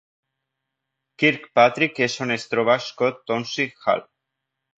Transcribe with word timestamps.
Kirkpatrick 1.23 2.01
és 2.07 2.15
on 2.25 2.37
es 2.37 2.47
troba 2.55 2.79
Scott 2.87 3.21
Township 3.33 3.79
Hall. 3.87 4.05